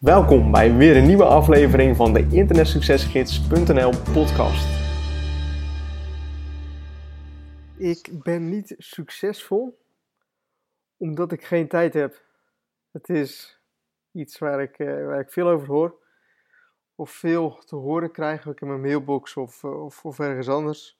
Welkom 0.00 0.50
bij 0.50 0.74
weer 0.74 0.96
een 0.96 1.06
nieuwe 1.06 1.24
aflevering 1.24 1.96
van 1.96 2.12
de 2.12 2.28
internetsuccesgids.nl 2.30 3.90
podcast. 4.12 4.66
Ik 7.76 8.22
ben 8.22 8.48
niet 8.48 8.74
succesvol 8.78 9.78
omdat 10.96 11.32
ik 11.32 11.44
geen 11.44 11.68
tijd 11.68 11.94
heb. 11.94 12.22
Het 12.90 13.08
is 13.08 13.60
iets 14.12 14.38
waar 14.38 14.62
ik, 14.62 14.78
eh, 14.78 14.86
waar 14.86 15.20
ik 15.20 15.30
veel 15.30 15.48
over 15.48 15.68
hoor. 15.68 15.94
Of 16.94 17.10
veel 17.10 17.62
te 17.66 17.76
horen 17.76 18.12
krijg, 18.12 18.48
ook 18.48 18.60
in 18.60 18.68
mijn 18.68 18.80
mailbox 18.80 19.36
of, 19.36 19.64
eh, 19.64 19.84
of, 19.84 20.04
of 20.04 20.18
ergens 20.18 20.48
anders. 20.48 20.98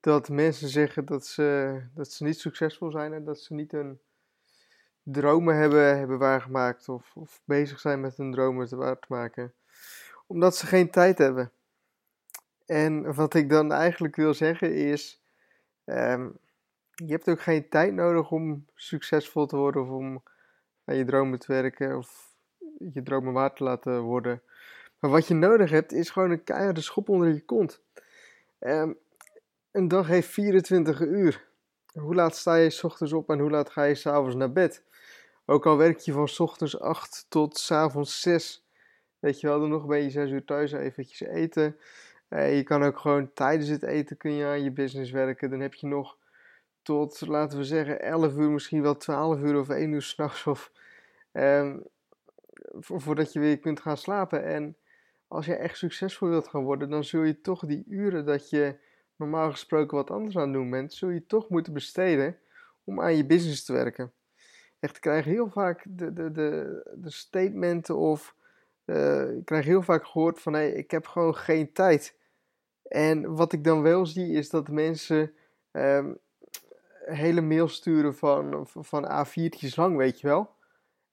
Dat 0.00 0.28
mensen 0.28 0.68
zeggen 0.68 1.04
dat 1.04 1.26
ze, 1.26 1.80
dat 1.94 2.12
ze 2.12 2.24
niet 2.24 2.38
succesvol 2.38 2.90
zijn 2.90 3.12
en 3.12 3.24
dat 3.24 3.40
ze 3.40 3.54
niet 3.54 3.72
een 3.72 4.00
dromen 5.08 5.56
hebben, 5.56 5.98
hebben 5.98 6.18
waargemaakt 6.18 6.88
of, 6.88 7.10
of 7.14 7.40
bezig 7.44 7.80
zijn 7.80 8.00
met 8.00 8.16
hun 8.16 8.32
dromen 8.32 8.66
te 8.66 8.76
waar 8.76 8.98
te 8.98 9.06
maken. 9.08 9.54
Omdat 10.26 10.56
ze 10.56 10.66
geen 10.66 10.90
tijd 10.90 11.18
hebben. 11.18 11.50
En 12.66 13.14
wat 13.14 13.34
ik 13.34 13.50
dan 13.50 13.72
eigenlijk 13.72 14.16
wil 14.16 14.34
zeggen 14.34 14.74
is, 14.74 15.22
um, 15.84 16.38
je 16.90 17.12
hebt 17.12 17.28
ook 17.28 17.40
geen 17.40 17.68
tijd 17.68 17.94
nodig 17.94 18.30
om 18.30 18.66
succesvol 18.74 19.46
te 19.46 19.56
worden 19.56 19.82
of 19.82 19.88
om 19.88 20.22
aan 20.84 20.96
je 20.96 21.04
dromen 21.04 21.38
te 21.38 21.52
werken 21.52 21.96
of 21.96 22.34
je 22.78 23.02
dromen 23.02 23.32
waar 23.32 23.54
te 23.54 23.64
laten 23.64 24.00
worden. 24.00 24.42
Maar 24.98 25.10
wat 25.10 25.28
je 25.28 25.34
nodig 25.34 25.70
hebt 25.70 25.92
is 25.92 26.10
gewoon 26.10 26.30
een 26.30 26.44
keiharde 26.44 26.80
schop 26.80 27.08
onder 27.08 27.28
je 27.28 27.44
kont. 27.44 27.82
Um, 28.60 28.98
een 29.70 29.88
dag 29.88 30.06
heeft 30.06 30.28
24 30.28 31.00
uur. 31.00 31.48
Hoe 31.92 32.14
laat 32.14 32.36
sta 32.36 32.54
je 32.54 32.70
s 32.70 32.84
ochtends 32.84 33.12
op 33.12 33.30
en 33.30 33.38
hoe 33.38 33.50
laat 33.50 33.70
ga 33.70 33.82
je 33.82 33.94
s'avonds 33.94 34.34
naar 34.34 34.52
bed? 34.52 34.84
Ook 35.48 35.66
al 35.66 35.76
werk 35.76 35.98
je 35.98 36.12
van 36.12 36.28
ochtends 36.38 36.80
8 36.80 37.26
tot 37.28 37.68
avonds 37.70 38.20
6. 38.20 38.66
Weet 39.18 39.40
je 39.40 39.46
wel, 39.46 39.60
dan 39.60 39.68
nog 39.68 39.86
ben 39.86 40.02
je 40.02 40.10
6 40.10 40.30
uur 40.30 40.44
thuis 40.44 40.72
eventjes 40.72 41.28
eten. 41.28 41.76
Eh, 42.28 42.56
je 42.56 42.62
kan 42.62 42.82
ook 42.82 42.98
gewoon 42.98 43.32
tijdens 43.32 43.68
het 43.68 43.82
eten 43.82 44.16
kun 44.16 44.32
je 44.32 44.44
aan 44.44 44.62
je 44.62 44.72
business 44.72 45.10
werken. 45.10 45.50
Dan 45.50 45.60
heb 45.60 45.74
je 45.74 45.86
nog 45.86 46.18
tot, 46.82 47.20
laten 47.26 47.58
we 47.58 47.64
zeggen, 47.64 48.00
11 48.00 48.36
uur, 48.36 48.50
misschien 48.50 48.82
wel 48.82 48.96
12 48.96 49.40
uur 49.40 49.58
of 49.58 49.68
1 49.68 49.92
uur 49.92 50.02
s'nachts. 50.12 50.46
Of 50.46 50.72
eh, 51.32 51.74
voordat 52.78 53.32
je 53.32 53.40
weer 53.40 53.58
kunt 53.58 53.80
gaan 53.80 53.96
slapen. 53.96 54.44
En 54.44 54.76
als 55.28 55.46
je 55.46 55.54
echt 55.54 55.78
succesvol 55.78 56.28
wilt 56.28 56.48
gaan 56.48 56.64
worden, 56.64 56.90
dan 56.90 57.04
zul 57.04 57.22
je 57.22 57.40
toch 57.40 57.66
die 57.66 57.84
uren 57.88 58.24
dat 58.26 58.50
je 58.50 58.78
normaal 59.16 59.50
gesproken 59.50 59.96
wat 59.96 60.10
anders 60.10 60.36
aan 60.36 60.42
het 60.42 60.52
doen 60.52 60.70
bent, 60.70 60.94
zul 60.94 61.08
je 61.08 61.26
toch 61.26 61.48
moeten 61.48 61.72
besteden 61.72 62.38
om 62.84 63.00
aan 63.00 63.16
je 63.16 63.26
business 63.26 63.64
te 63.64 63.72
werken 63.72 64.12
echt, 64.80 64.96
ik 64.96 65.02
krijg 65.02 65.24
heel 65.24 65.48
vaak 65.50 65.84
de, 65.88 66.12
de, 66.12 66.32
de, 66.32 66.80
de 66.94 67.10
statementen 67.10 67.96
of 67.96 68.34
uh, 68.84 69.36
ik 69.36 69.44
krijg 69.44 69.64
heel 69.64 69.82
vaak 69.82 70.06
gehoord 70.06 70.40
van 70.40 70.52
hé, 70.52 70.58
hey, 70.58 70.72
ik 70.72 70.90
heb 70.90 71.06
gewoon 71.06 71.36
geen 71.36 71.72
tijd. 71.72 72.14
En 72.82 73.34
wat 73.34 73.52
ik 73.52 73.64
dan 73.64 73.82
wel 73.82 74.06
zie 74.06 74.32
is 74.32 74.50
dat 74.50 74.68
mensen 74.68 75.32
um, 75.72 76.18
hele 77.04 77.40
mails 77.40 77.74
sturen 77.74 78.14
van, 78.14 78.66
van 78.70 79.26
A4'tjes 79.26 79.74
lang, 79.74 79.96
weet 79.96 80.20
je 80.20 80.26
wel. 80.26 80.54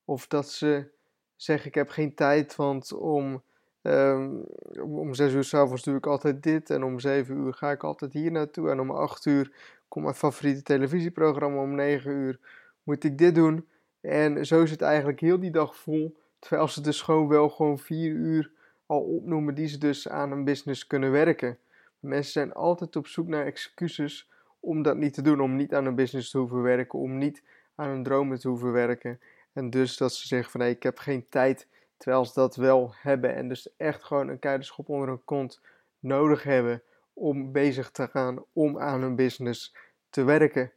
Of 0.06 0.28
dat 0.28 0.50
ze 0.50 0.92
zeggen 1.36 1.68
ik 1.68 1.76
heb 1.76 1.90
geen 1.90 2.16
tijd, 2.16 2.56
want 2.56 2.94
om, 2.94 3.44
um, 3.82 4.46
om 4.82 5.14
6 5.14 5.34
uur 5.34 5.44
s'avonds 5.44 5.84
doe 5.84 5.98
ik 5.98 6.06
altijd 6.06 6.44
dit. 6.44 6.70
En 6.70 6.84
om 6.84 7.00
7 7.00 7.36
uur 7.36 7.54
ga 7.54 7.72
ik 7.72 7.84
altijd 7.84 8.14
hier 8.14 8.32
naartoe. 8.32 8.70
En 8.70 8.80
om 8.80 8.92
8 8.92 9.26
uur 9.26 9.52
komt 9.88 10.06
mijn 10.06 10.18
favoriete 10.18 10.62
televisieprogramma. 10.62 11.62
Om 11.62 11.76
9 11.76 12.12
uur 12.12 12.40
moet 12.84 13.04
ik 13.04 13.18
dit 13.18 13.36
doen. 13.36 13.68
En 14.02 14.46
zo 14.46 14.62
is 14.62 14.72
het 14.72 14.82
eigenlijk 14.82 15.20
heel 15.20 15.40
die 15.40 15.52
dag 15.52 15.78
vol. 15.78 16.18
Terwijl 16.40 16.68
ze 16.68 16.82
dus 16.82 17.02
gewoon 17.02 17.28
wel 17.28 17.50
gewoon 17.50 17.80
vier 17.80 18.12
uur 18.12 18.52
al 18.86 19.02
opnoemen 19.02 19.56
die 19.56 19.68
ze 19.68 19.78
dus 19.78 20.10
aan 20.10 20.32
een 20.32 20.44
business 20.44 20.88
kunnen 20.88 21.12
werken. 21.12 21.58
Mensen 22.00 22.32
zijn 22.32 22.54
altijd 22.54 22.96
op 22.96 23.08
zoek 23.08 23.28
naar 23.28 23.46
excuses 23.46 24.30
om 24.60 24.82
dat 24.82 24.98
niet 24.98 25.14
te 25.14 25.22
doen. 25.22 25.42
Om 25.42 25.56
niet 25.56 25.74
aan 25.74 25.86
een 25.86 25.96
business 25.96 26.32
te 26.32 26.38
hoeven 26.38 26.62
werken. 26.62 27.00
Om 27.00 27.18
niet 27.18 27.44
aan 27.76 27.90
hun 27.90 28.04
dromen 28.04 28.40
te 28.40 28.48
hoeven 28.48 28.72
werken. 28.72 29.20
En 29.54 29.70
dus 29.70 29.98
dat 29.98 30.14
ze 30.14 30.28
zeggen 30.28 30.52
van 30.52 30.60
nee, 30.60 30.70
ik 30.70 30.84
heb 30.84 30.98
geen 30.98 31.30
tijd. 31.30 31.68
Terwijl 31.98 32.26
ze 32.26 32.32
dat 32.34 32.56
wel 32.56 32.94
hebben. 32.96 33.36
En 33.36 33.48
dus 33.48 33.76
echt 33.78 34.04
gewoon 34.04 34.28
een 34.28 34.40
keiharde 34.40 34.66
schop 34.66 34.90
onder 34.90 35.08
hun 35.08 35.24
kont 35.26 35.62
nodig 36.00 36.44
hebben 36.44 36.84
om 37.14 37.52
bezig 37.52 37.92
te 37.92 38.08
gaan 38.08 38.44
om 38.54 38.80
aan 38.80 39.02
hun 39.02 39.16
business 39.16 39.76
te 40.10 40.24
werken. 40.24 40.72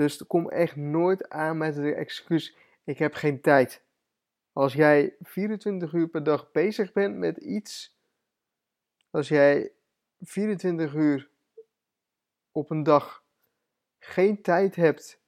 Dus 0.00 0.26
kom 0.26 0.50
echt 0.50 0.76
nooit 0.76 1.28
aan 1.28 1.56
met 1.56 1.74
de 1.74 1.94
excuus: 1.94 2.56
ik 2.84 2.98
heb 2.98 3.14
geen 3.14 3.40
tijd. 3.40 3.82
Als 4.52 4.72
jij 4.72 5.14
24 5.20 5.92
uur 5.92 6.08
per 6.08 6.22
dag 6.22 6.50
bezig 6.52 6.92
bent 6.92 7.16
met 7.16 7.36
iets, 7.36 7.98
als 9.10 9.28
jij 9.28 9.72
24 10.20 10.94
uur 10.94 11.30
op 12.52 12.70
een 12.70 12.82
dag 12.82 13.24
geen 13.98 14.42
tijd 14.42 14.76
hebt 14.76 15.20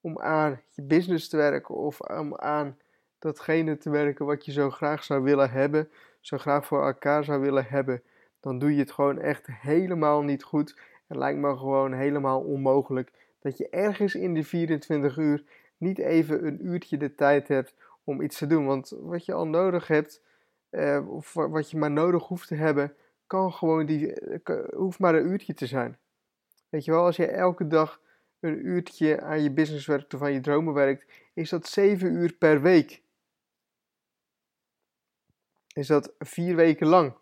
om 0.00 0.20
aan 0.20 0.62
je 0.68 0.82
business 0.82 1.28
te 1.28 1.36
werken 1.36 1.74
of 1.74 2.00
om 2.00 2.36
aan 2.36 2.78
datgene 3.18 3.76
te 3.76 3.90
werken 3.90 4.26
wat 4.26 4.44
je 4.44 4.52
zo 4.52 4.70
graag 4.70 5.04
zou 5.04 5.22
willen 5.22 5.50
hebben, 5.50 5.90
zo 6.20 6.38
graag 6.38 6.66
voor 6.66 6.84
elkaar 6.86 7.24
zou 7.24 7.40
willen 7.40 7.64
hebben, 7.64 8.02
dan 8.40 8.58
doe 8.58 8.72
je 8.72 8.80
het 8.80 8.92
gewoon 8.92 9.18
echt 9.18 9.46
helemaal 9.46 10.22
niet 10.22 10.42
goed. 10.42 10.80
En 11.06 11.18
lijkt 11.18 11.38
me 11.38 11.56
gewoon 11.56 11.92
helemaal 11.92 12.40
onmogelijk 12.40 13.12
dat 13.38 13.58
je 13.58 13.68
ergens 13.68 14.14
in 14.14 14.34
die 14.34 14.46
24 14.46 15.16
uur 15.16 15.44
niet 15.76 15.98
even 15.98 16.46
een 16.46 16.66
uurtje 16.66 16.96
de 16.96 17.14
tijd 17.14 17.48
hebt 17.48 17.74
om 18.04 18.22
iets 18.22 18.38
te 18.38 18.46
doen. 18.46 18.66
Want 18.66 18.88
wat 19.00 19.24
je 19.24 19.32
al 19.32 19.46
nodig 19.46 19.86
hebt, 19.86 20.22
uh, 20.70 21.10
of 21.10 21.32
wat 21.32 21.70
je 21.70 21.76
maar 21.76 21.90
nodig 21.90 22.26
hoeft 22.26 22.48
te 22.48 22.54
hebben, 22.54 22.94
kan 23.26 23.52
gewoon 23.52 23.86
die, 23.86 24.12
eh, 24.12 24.64
hoeft 24.74 24.98
maar 24.98 25.14
een 25.14 25.26
uurtje 25.26 25.54
te 25.54 25.66
zijn. 25.66 25.98
Weet 26.68 26.84
je 26.84 26.90
wel, 26.90 27.04
als 27.04 27.16
je 27.16 27.26
elke 27.26 27.66
dag 27.66 28.00
een 28.40 28.66
uurtje 28.66 29.20
aan 29.20 29.42
je 29.42 29.50
business 29.50 29.86
werkt 29.86 30.14
of 30.14 30.22
aan 30.22 30.32
je 30.32 30.40
dromen 30.40 30.74
werkt, 30.74 31.12
is 31.34 31.50
dat 31.50 31.66
7 31.66 32.12
uur 32.12 32.32
per 32.32 32.62
week. 32.62 33.02
Is 35.72 35.86
dat 35.86 36.14
vier 36.18 36.56
weken 36.56 36.86
lang. 36.86 37.14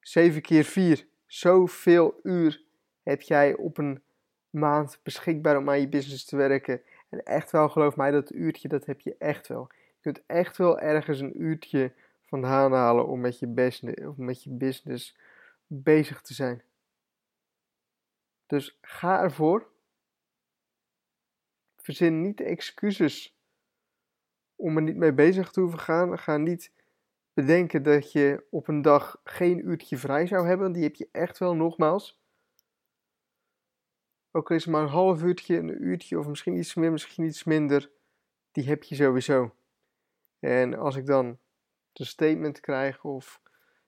7 0.00 0.42
keer 0.42 0.64
4. 0.64 1.06
Zoveel 1.26 2.20
uur 2.22 2.62
heb 3.02 3.22
jij 3.22 3.56
op 3.56 3.78
een 3.78 4.02
maand 4.56 4.98
beschikbaar 5.02 5.56
om 5.56 5.68
aan 5.68 5.80
je 5.80 5.88
business 5.88 6.24
te 6.24 6.36
werken. 6.36 6.82
En 7.08 7.22
echt 7.22 7.50
wel, 7.50 7.68
geloof 7.68 7.96
mij, 7.96 8.10
dat 8.10 8.32
uurtje, 8.32 8.68
dat 8.68 8.86
heb 8.86 9.00
je 9.00 9.16
echt 9.18 9.46
wel. 9.46 9.68
Je 9.70 10.00
kunt 10.00 10.22
echt 10.26 10.56
wel 10.56 10.78
ergens 10.78 11.20
een 11.20 11.42
uurtje 11.42 11.92
vandaan 12.26 12.72
halen 12.72 13.06
om 13.06 13.20
met 13.20 13.38
je 13.38 13.46
business, 13.46 14.06
of 14.06 14.16
met 14.16 14.42
je 14.42 14.50
business 14.50 15.16
bezig 15.66 16.22
te 16.22 16.34
zijn. 16.34 16.62
Dus 18.46 18.78
ga 18.80 19.22
ervoor. 19.22 19.68
Verzin 21.76 22.22
niet 22.22 22.40
excuses 22.40 23.36
om 24.56 24.76
er 24.76 24.82
niet 24.82 24.96
mee 24.96 25.12
bezig 25.12 25.50
te 25.50 25.60
hoeven 25.60 25.78
gaan. 25.78 26.18
Ga 26.18 26.36
niet 26.36 26.72
bedenken 27.34 27.82
dat 27.82 28.12
je 28.12 28.44
op 28.50 28.68
een 28.68 28.82
dag 28.82 29.20
geen 29.24 29.68
uurtje 29.68 29.96
vrij 29.96 30.26
zou 30.26 30.46
hebben. 30.46 30.72
Die 30.72 30.82
heb 30.82 30.94
je 30.94 31.08
echt 31.12 31.38
wel 31.38 31.54
nogmaals. 31.54 32.20
Ook 34.36 34.50
al 34.50 34.56
is 34.56 34.64
het 34.64 34.72
maar 34.72 34.82
een 34.82 34.88
half 34.88 35.22
uurtje, 35.22 35.56
een 35.56 35.82
uurtje 35.82 36.18
of 36.18 36.26
misschien 36.26 36.56
iets 36.56 36.74
meer, 36.74 36.92
misschien 36.92 37.24
iets 37.24 37.44
minder, 37.44 37.90
die 38.52 38.68
heb 38.68 38.82
je 38.82 38.94
sowieso. 38.94 39.54
En 40.38 40.78
als 40.78 40.96
ik 40.96 41.06
dan 41.06 41.38
de 41.92 42.04
statement 42.04 42.60
krijg 42.60 43.04
of 43.04 43.40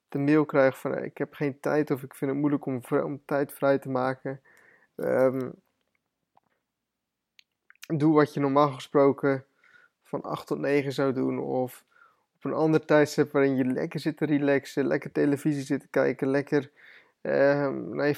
de 0.08 0.18
mail 0.18 0.44
krijg 0.44 0.78
van 0.78 1.02
ik 1.02 1.18
heb 1.18 1.34
geen 1.34 1.60
tijd 1.60 1.90
of 1.90 2.02
ik 2.02 2.14
vind 2.14 2.30
het 2.30 2.40
moeilijk 2.40 2.66
om, 2.66 2.80
om 2.90 3.22
tijd 3.24 3.52
vrij 3.52 3.78
te 3.78 3.88
maken, 3.88 4.40
um, 4.96 5.52
doe 7.86 8.14
wat 8.14 8.34
je 8.34 8.40
normaal 8.40 8.72
gesproken 8.72 9.44
van 10.02 10.22
8 10.22 10.46
tot 10.46 10.58
9 10.58 10.92
zou 10.92 11.12
doen 11.12 11.38
of 11.38 11.84
op 12.34 12.44
een 12.44 12.52
ander 12.52 12.84
tijdstip 12.84 13.32
waarin 13.32 13.56
je 13.56 13.64
lekker 13.64 14.00
zit 14.00 14.16
te 14.16 14.24
relaxen, 14.24 14.86
lekker 14.86 15.12
televisie 15.12 15.64
zit 15.64 15.80
te 15.80 15.88
kijken, 15.88 16.28
lekker 16.28 16.70
uh, 17.22 17.68
naar 17.68 18.06
je 18.06 18.14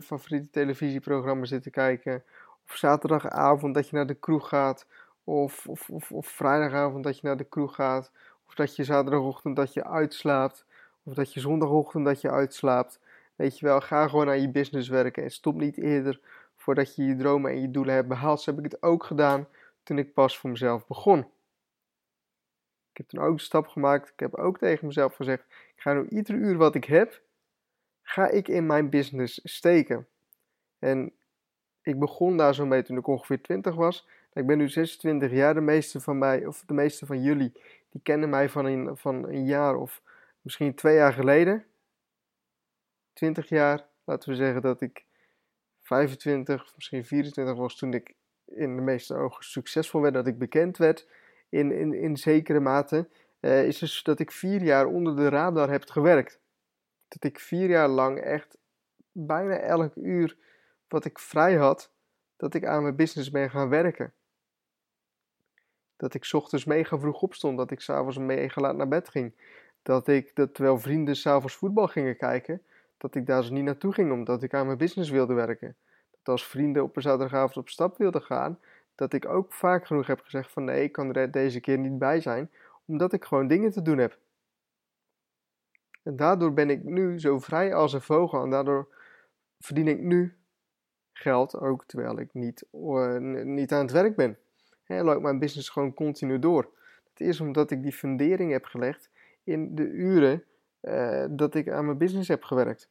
favoriete, 0.00 0.50
televisieprogramma 0.50 1.44
zitten 1.44 1.70
kijken. 1.70 2.24
Of 2.68 2.76
zaterdagavond 2.76 3.74
dat 3.74 3.88
je 3.88 3.96
naar 3.96 4.06
de 4.06 4.14
kroeg 4.14 4.48
gaat. 4.48 4.86
Of, 5.24 5.66
of, 5.66 5.90
of, 5.90 6.12
of, 6.12 6.26
vrijdagavond 6.26 7.04
dat 7.04 7.18
je 7.18 7.26
naar 7.26 7.36
de 7.36 7.44
kroeg 7.44 7.74
gaat. 7.74 8.10
Of 8.46 8.54
dat 8.54 8.76
je 8.76 8.84
zaterdagochtend 8.84 9.56
dat 9.56 9.72
je 9.72 9.84
uitslaapt. 9.84 10.66
Of 11.02 11.14
dat 11.14 11.32
je 11.34 11.40
zondagochtend 11.40 12.04
dat 12.04 12.20
je 12.20 12.30
uitslaapt. 12.30 13.00
Weet 13.36 13.58
je 13.58 13.66
wel, 13.66 13.80
ga 13.80 14.08
gewoon 14.08 14.28
aan 14.28 14.40
je 14.40 14.50
business 14.50 14.88
werken. 14.88 15.22
En 15.22 15.30
stop 15.30 15.54
niet 15.54 15.78
eerder 15.78 16.20
voordat 16.56 16.96
je 16.96 17.04
je 17.04 17.16
dromen 17.16 17.50
en 17.50 17.60
je 17.60 17.70
doelen 17.70 17.94
hebt 17.94 18.08
behaald. 18.08 18.40
Zo 18.40 18.50
heb 18.50 18.64
ik 18.64 18.72
het 18.72 18.82
ook 18.82 19.04
gedaan 19.04 19.48
toen 19.82 19.98
ik 19.98 20.12
pas 20.12 20.38
voor 20.38 20.50
mezelf 20.50 20.86
begon. 20.86 21.18
Ik 22.90 23.00
heb 23.00 23.08
toen 23.08 23.20
ook 23.20 23.36
de 23.36 23.42
stap 23.42 23.66
gemaakt. 23.66 24.08
Ik 24.08 24.20
heb 24.20 24.34
ook 24.34 24.58
tegen 24.58 24.86
mezelf 24.86 25.14
gezegd: 25.14 25.44
ik 25.48 25.80
ga 25.82 25.92
nu 25.92 26.06
ieder 26.08 26.34
uur 26.34 26.56
wat 26.56 26.74
ik 26.74 26.84
heb, 26.84 27.20
ga 28.04 28.28
ik 28.28 28.48
in 28.48 28.66
mijn 28.66 28.90
business 28.90 29.40
steken? 29.42 30.06
En 30.78 31.12
ik 31.82 31.98
begon 31.98 32.36
daar 32.36 32.54
zo 32.54 32.66
mee 32.66 32.82
toen 32.82 32.96
ik 32.96 33.06
ongeveer 33.06 33.42
20 33.42 33.74
was. 33.74 34.08
Ik 34.32 34.46
ben 34.46 34.58
nu 34.58 34.68
26 34.68 35.30
jaar. 35.30 35.54
De 35.54 35.60
meeste 35.60 36.00
van 36.00 36.18
mij, 36.18 36.46
of 36.46 36.62
de 36.66 36.74
meeste 36.74 37.06
van 37.06 37.22
jullie, 37.22 37.52
die 37.90 38.02
kennen 38.02 38.28
mij 38.28 38.48
van 38.48 38.64
een, 38.64 38.96
van 38.96 39.28
een 39.28 39.46
jaar 39.46 39.76
of 39.76 40.02
misschien 40.40 40.74
twee 40.74 40.94
jaar 40.94 41.12
geleden. 41.12 41.64
20 43.12 43.48
jaar, 43.48 43.86
laten 44.04 44.28
we 44.28 44.36
zeggen 44.36 44.62
dat 44.62 44.80
ik 44.80 45.04
25, 45.82 46.72
misschien 46.76 47.04
24 47.04 47.56
was 47.56 47.76
toen 47.76 47.94
ik 47.94 48.14
in 48.46 48.76
de 48.76 48.82
meeste 48.82 49.14
ogen 49.14 49.44
succesvol 49.44 50.00
werd, 50.00 50.14
dat 50.14 50.26
ik 50.26 50.38
bekend 50.38 50.76
werd 50.76 51.08
in, 51.48 51.72
in, 51.72 51.94
in 51.94 52.16
zekere 52.16 52.60
mate, 52.60 53.08
uh, 53.40 53.66
is 53.66 53.78
dus 53.78 54.02
dat 54.02 54.18
ik 54.18 54.32
vier 54.32 54.62
jaar 54.62 54.86
onder 54.86 55.16
de 55.16 55.28
radar 55.28 55.70
heb 55.70 55.84
gewerkt. 55.88 56.40
Dat 57.14 57.24
ik 57.30 57.38
vier 57.40 57.68
jaar 57.68 57.88
lang 57.88 58.18
echt 58.18 58.56
bijna 59.12 59.56
elk 59.56 59.94
uur 59.96 60.36
wat 60.88 61.04
ik 61.04 61.18
vrij 61.18 61.54
had, 61.54 61.90
dat 62.36 62.54
ik 62.54 62.66
aan 62.66 62.82
mijn 62.82 62.96
business 62.96 63.30
ben 63.30 63.50
gaan 63.50 63.68
werken. 63.68 64.12
Dat 65.96 66.14
ik 66.14 66.28
ochtends 66.32 66.64
mega 66.64 66.98
vroeg 66.98 67.22
opstond, 67.22 67.58
dat 67.58 67.70
ik 67.70 67.80
s'avonds 67.80 68.18
mega 68.18 68.60
laat 68.60 68.76
naar 68.76 68.88
bed 68.88 69.08
ging. 69.08 69.34
Dat 69.82 70.08
ik, 70.08 70.34
dat 70.34 70.54
terwijl 70.54 70.78
vrienden 70.78 71.16
s'avonds 71.16 71.56
voetbal 71.56 71.86
gingen 71.86 72.16
kijken, 72.16 72.62
dat 72.98 73.14
ik 73.14 73.26
daar 73.26 73.40
dus 73.40 73.50
niet 73.50 73.64
naartoe 73.64 73.92
ging 73.92 74.12
omdat 74.12 74.42
ik 74.42 74.54
aan 74.54 74.66
mijn 74.66 74.78
business 74.78 75.10
wilde 75.10 75.34
werken. 75.34 75.76
Dat 76.10 76.28
als 76.28 76.46
vrienden 76.46 76.82
op 76.82 76.96
een 76.96 77.02
zaterdagavond 77.02 77.56
op 77.56 77.68
stap 77.68 77.98
wilden 77.98 78.22
gaan, 78.22 78.58
dat 78.94 79.12
ik 79.12 79.26
ook 79.26 79.52
vaak 79.52 79.86
genoeg 79.86 80.06
heb 80.06 80.20
gezegd 80.20 80.52
van 80.52 80.64
nee, 80.64 80.82
ik 80.82 80.92
kan 80.92 81.14
er 81.14 81.30
deze 81.30 81.60
keer 81.60 81.78
niet 81.78 81.98
bij 81.98 82.20
zijn, 82.20 82.50
omdat 82.84 83.12
ik 83.12 83.24
gewoon 83.24 83.46
dingen 83.46 83.70
te 83.70 83.82
doen 83.82 83.98
heb. 83.98 84.18
En 86.04 86.16
daardoor 86.16 86.52
ben 86.52 86.70
ik 86.70 86.84
nu 86.84 87.20
zo 87.20 87.38
vrij 87.38 87.74
als 87.74 87.92
een 87.92 88.00
vogel 88.00 88.42
en 88.42 88.50
daardoor 88.50 88.88
verdien 89.58 89.88
ik 89.88 90.00
nu 90.00 90.36
geld, 91.12 91.58
ook 91.58 91.84
terwijl 91.84 92.18
ik 92.18 92.34
niet, 92.34 92.66
uh, 92.72 93.16
niet 93.44 93.72
aan 93.72 93.80
het 93.80 93.90
werk 93.90 94.16
ben. 94.16 94.38
En 94.84 95.04
loopt 95.04 95.22
mijn 95.22 95.38
business 95.38 95.68
gewoon 95.68 95.94
continu 95.94 96.38
door. 96.38 96.72
Het 97.08 97.20
is 97.20 97.40
omdat 97.40 97.70
ik 97.70 97.82
die 97.82 97.92
fundering 97.92 98.52
heb 98.52 98.64
gelegd 98.64 99.10
in 99.44 99.74
de 99.74 99.88
uren 99.88 100.44
uh, 100.80 101.24
dat 101.30 101.54
ik 101.54 101.70
aan 101.70 101.84
mijn 101.84 101.98
business 101.98 102.28
heb 102.28 102.42
gewerkt. 102.42 102.90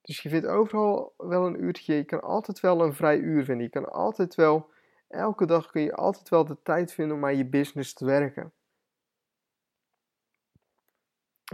Dus 0.00 0.20
je 0.20 0.28
vindt 0.28 0.46
overal 0.46 1.14
wel 1.16 1.46
een 1.46 1.62
uurtje. 1.62 1.94
Je 1.94 2.04
kan 2.04 2.20
altijd 2.20 2.60
wel 2.60 2.82
een 2.82 2.94
vrij 2.94 3.18
uur 3.18 3.44
vinden. 3.44 3.64
Je 3.64 3.70
kan 3.70 3.92
altijd 3.92 4.34
wel, 4.34 4.70
elke 5.08 5.46
dag 5.46 5.70
kun 5.70 5.82
je 5.82 5.94
altijd 5.94 6.28
wel 6.28 6.44
de 6.44 6.56
tijd 6.62 6.92
vinden 6.92 7.16
om 7.16 7.24
aan 7.24 7.36
je 7.36 7.46
business 7.46 7.94
te 7.94 8.04
werken. 8.04 8.52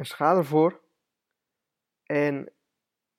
Ga 0.00 0.36
ervoor. 0.36 0.80
En 2.02 2.48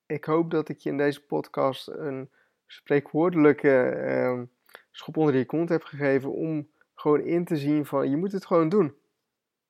ik 0.06 0.24
hoop 0.24 0.50
dat 0.50 0.68
ik 0.68 0.78
je 0.78 0.90
in 0.90 0.96
deze 0.96 1.24
podcast 1.24 1.88
een 1.88 2.30
spreekwoordelijke 2.66 4.02
uh, 4.04 4.42
schop 4.90 5.16
onder 5.16 5.36
je 5.36 5.44
kont 5.44 5.68
heb 5.68 5.82
gegeven 5.82 6.32
om 6.32 6.70
gewoon 6.94 7.20
in 7.20 7.44
te 7.44 7.56
zien 7.56 7.86
van 7.86 8.10
je 8.10 8.16
moet 8.16 8.32
het 8.32 8.46
gewoon 8.46 8.68
doen. 8.68 8.94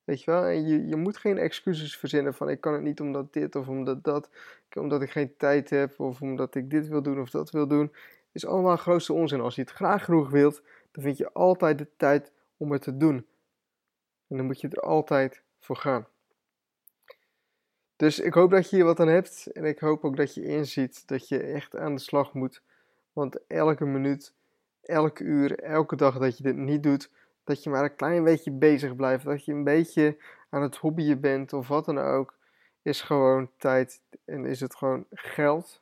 Weet 0.03 0.23
je 0.23 0.31
wel? 0.31 0.43
En 0.43 0.67
je, 0.67 0.87
je 0.87 0.95
moet 0.95 1.17
geen 1.17 1.37
excuses 1.37 1.97
verzinnen 1.97 2.33
van 2.33 2.49
ik 2.49 2.61
kan 2.61 2.73
het 2.73 2.81
niet 2.81 2.99
omdat 2.99 3.33
dit 3.33 3.55
of 3.55 3.67
omdat 3.67 4.03
dat, 4.03 4.29
omdat 4.73 5.01
ik 5.01 5.11
geen 5.11 5.37
tijd 5.37 5.69
heb 5.69 5.99
of 5.99 6.21
omdat 6.21 6.55
ik 6.55 6.69
dit 6.69 6.87
wil 6.87 7.01
doen 7.01 7.19
of 7.19 7.29
dat 7.29 7.51
wil 7.51 7.67
doen. 7.67 7.85
Het 7.85 8.43
is 8.43 8.45
allemaal 8.45 8.77
grootste 8.77 9.13
onzin. 9.13 9.41
Als 9.41 9.55
je 9.55 9.61
het 9.61 9.71
graag 9.71 10.05
genoeg 10.05 10.29
wilt, 10.29 10.61
dan 10.91 11.03
vind 11.03 11.17
je 11.17 11.33
altijd 11.33 11.77
de 11.77 11.87
tijd 11.97 12.31
om 12.57 12.71
het 12.71 12.81
te 12.81 12.97
doen. 12.97 13.27
En 14.27 14.37
dan 14.37 14.45
moet 14.45 14.61
je 14.61 14.67
er 14.67 14.81
altijd 14.81 15.43
voor 15.59 15.75
gaan. 15.75 16.07
Dus 18.01 18.19
ik 18.19 18.33
hoop 18.33 18.51
dat 18.51 18.69
je 18.69 18.75
hier 18.75 18.85
wat 18.85 18.99
aan 18.99 19.07
hebt 19.07 19.47
en 19.47 19.65
ik 19.65 19.79
hoop 19.79 20.03
ook 20.03 20.15
dat 20.15 20.33
je 20.33 20.43
inziet 20.43 21.07
dat 21.07 21.27
je 21.27 21.39
echt 21.39 21.75
aan 21.75 21.95
de 21.95 22.01
slag 22.01 22.33
moet. 22.33 22.61
Want 23.13 23.47
elke 23.47 23.85
minuut, 23.85 24.33
elke 24.81 25.23
uur, 25.23 25.59
elke 25.59 25.95
dag 25.95 26.17
dat 26.17 26.37
je 26.37 26.43
dit 26.43 26.55
niet 26.55 26.83
doet, 26.83 27.11
dat 27.43 27.63
je 27.63 27.69
maar 27.69 27.83
een 27.83 27.95
klein 27.95 28.23
beetje 28.23 28.51
bezig 28.51 28.95
blijft, 28.95 29.25
dat 29.25 29.45
je 29.45 29.51
een 29.51 29.63
beetje 29.63 30.17
aan 30.49 30.61
het 30.61 30.75
hobbyen 30.75 31.19
bent 31.19 31.53
of 31.53 31.67
wat 31.67 31.85
dan 31.85 31.97
ook, 31.97 32.37
is 32.81 33.01
gewoon 33.01 33.49
tijd 33.57 34.01
en 34.25 34.45
is 34.45 34.59
het 34.59 34.75
gewoon 34.75 35.05
geld. 35.11 35.81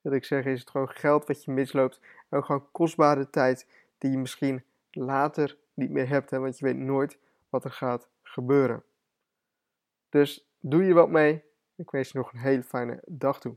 Wat 0.00 0.12
ik 0.12 0.24
zeg, 0.24 0.44
is 0.44 0.60
het 0.60 0.70
gewoon 0.70 0.88
geld 0.88 1.26
wat 1.26 1.44
je 1.44 1.50
misloopt. 1.50 2.00
En 2.28 2.38
ook 2.38 2.44
gewoon 2.44 2.70
kostbare 2.72 3.30
tijd 3.30 3.66
die 3.98 4.10
je 4.10 4.18
misschien 4.18 4.64
later 4.90 5.56
niet 5.74 5.90
meer 5.90 6.08
hebt, 6.08 6.30
hè, 6.30 6.38
want 6.38 6.58
je 6.58 6.64
weet 6.64 6.76
nooit 6.76 7.18
wat 7.48 7.64
er 7.64 7.72
gaat 7.72 8.08
gebeuren. 8.22 8.82
Dus 10.08 10.45
doe 10.60 10.84
je 10.84 10.94
wat 10.94 11.10
mee. 11.10 11.44
Ik 11.76 11.90
wens 11.90 12.12
je 12.12 12.18
nog 12.18 12.32
een 12.32 12.38
hele 12.38 12.62
fijne 12.62 13.02
dag 13.04 13.40
toe. 13.40 13.56